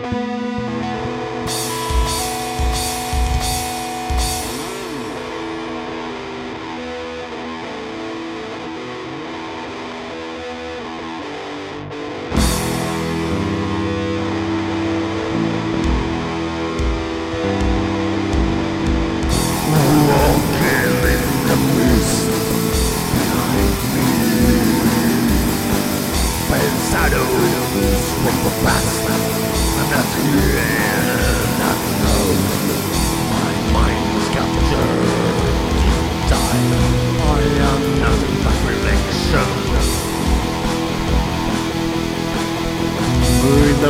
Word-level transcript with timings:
Música 0.00 0.77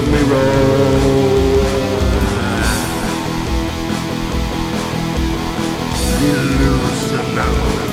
the 0.00 0.10
mirror. 0.10 1.58
You 6.20 6.36
lose 6.60 7.02
the 7.10 7.22
of 7.78 7.90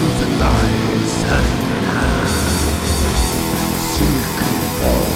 Losing 0.00 0.34
lies 0.40 1.14
and 1.36 1.48
hands. 1.86 2.36
Seeking 3.92 4.60
for. 4.78 5.11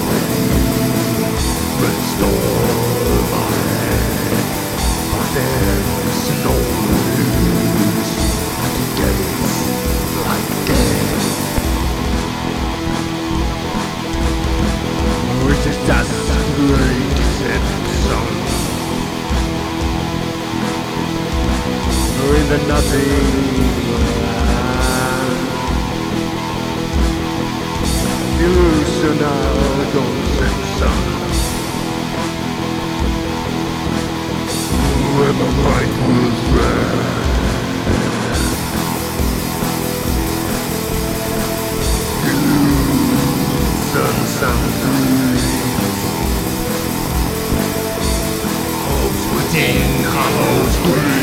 to 22.57 22.67
nothing. 22.67 23.07
Illusional 28.45 29.59
conception. 29.93 30.97
Where 35.17 35.33
the 35.33 35.49
light 35.65 35.95
was 36.07 36.37
red. 36.55 36.97
Illusion 43.93 44.15
within 49.35 49.89
hollows 50.05 50.75
within. 50.91 51.16